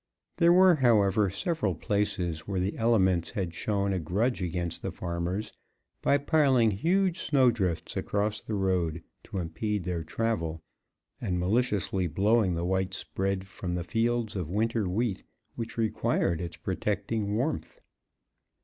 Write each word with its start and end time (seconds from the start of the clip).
There 0.37 0.51
were, 0.51 0.77
however, 0.77 1.29
several 1.29 1.75
places 1.75 2.47
where 2.47 2.59
the 2.59 2.75
elements 2.75 3.29
had 3.29 3.53
shown 3.53 3.93
a 3.93 3.99
grudge 3.99 4.41
against 4.41 4.81
the 4.81 4.89
farmers 4.89 5.53
by 6.01 6.17
piling 6.17 6.71
huge 6.71 7.19
snow 7.19 7.51
drifts 7.51 7.95
across 7.95 8.41
the 8.41 8.55
road 8.55 9.03
to 9.25 9.37
impede 9.37 9.83
their 9.83 10.03
travel 10.03 10.63
and 11.21 11.39
maliciously 11.39 12.07
blowing 12.07 12.55
the 12.55 12.65
white 12.65 12.95
spread 12.95 13.45
from 13.45 13.75
the 13.75 13.83
fields 13.83 14.35
of 14.35 14.49
winter 14.49 14.89
wheat 14.89 15.21
which 15.55 15.77
required 15.77 16.41
its 16.41 16.57
protecting 16.57 17.35
warmth. 17.35 17.79